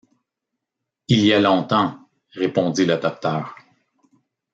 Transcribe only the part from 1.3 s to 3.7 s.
a longtemps, répondit le docteur.